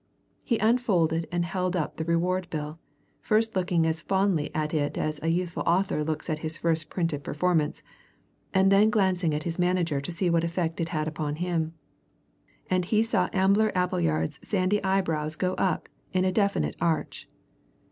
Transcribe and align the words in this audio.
He 0.43 0.57
unfolded 0.57 1.27
and 1.31 1.45
held 1.45 1.75
up 1.75 1.97
the 1.97 2.03
reward 2.03 2.49
bill, 2.49 2.79
first 3.21 3.55
looking 3.55 3.85
as 3.85 4.01
fondly 4.01 4.49
at 4.55 4.73
it 4.73 4.97
as 4.97 5.19
a 5.21 5.27
youthful 5.27 5.61
author 5.67 6.03
looks 6.03 6.27
at 6.27 6.39
his 6.39 6.57
first 6.57 6.89
printed 6.89 7.23
performance, 7.23 7.83
and 8.51 8.71
then 8.71 8.89
glancing 8.89 9.31
at 9.35 9.43
his 9.43 9.59
manager 9.59 10.01
to 10.01 10.11
see 10.11 10.27
what 10.27 10.43
effect 10.43 10.81
it 10.81 10.89
had 10.89 11.07
upon 11.07 11.35
him. 11.35 11.75
And 12.67 12.85
he 12.85 13.03
saw 13.03 13.29
Ambler 13.31 13.71
Appleyard's 13.75 14.39
sandy 14.41 14.83
eyebrows 14.83 15.35
go 15.35 15.53
up 15.59 15.87
in 16.13 16.25
a 16.25 16.31
definite 16.31 16.75
arch. 16.81 17.27